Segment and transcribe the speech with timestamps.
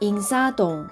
[0.00, 0.88] 인사동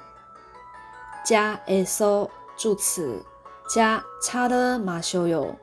[1.24, 3.22] 加 so 助词
[3.68, 5.56] 加차를마셔 요。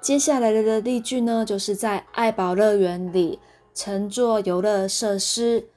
[0.00, 3.38] 接下来的例句呢，就是在爱宝乐园里
[3.74, 5.68] 乘坐游乐设施。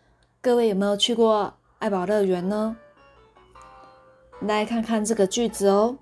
[0.42, 2.76] 各位有没有去过爱宝乐园呢？
[4.40, 5.98] 来看看这个句子哦。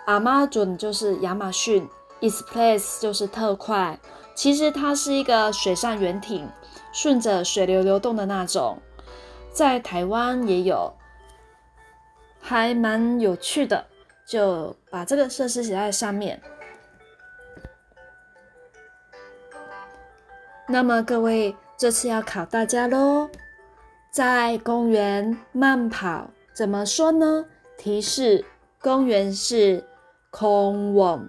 [0.06, 1.88] Amazon 就是亚马逊
[2.20, 4.00] ，Express 就是特快。
[4.34, 6.50] 其实它是一个水上圆艇，
[6.92, 8.78] 顺着水流流动的那种，
[9.52, 10.92] 在台湾也有，
[12.40, 13.86] 还蛮有趣的。
[14.26, 16.40] 就把这个设施写在上面。
[20.66, 23.28] 那么各位，这次要考大家喽。
[24.11, 27.45] 在公园慢跑怎么说呢？
[27.77, 28.45] 提示：
[28.81, 29.85] 公园是
[30.29, 31.27] 空网，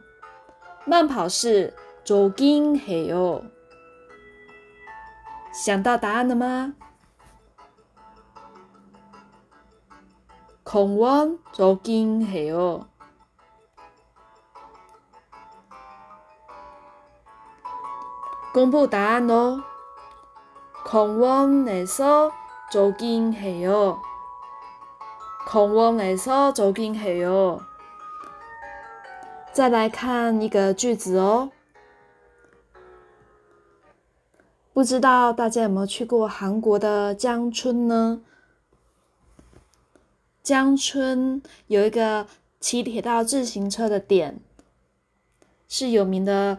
[0.84, 1.75] 慢跑是
[2.05, 3.43] 조깅해 요。
[5.53, 6.75] 想到答案了吗？
[10.62, 12.87] 空网조깅해 요。
[18.53, 19.61] 公布答案喽！
[20.84, 22.33] 空网에서
[22.72, 24.00] 走进海哟，
[25.46, 27.62] 空王来说走进海哟。
[29.52, 31.52] 再来看一个句子哦，
[34.72, 38.22] 不知道大家有没有去过韩国的江村呢？
[40.42, 42.26] 江村有一个
[42.62, 44.40] 骑铁道自行车的点，
[45.68, 46.58] 是有名的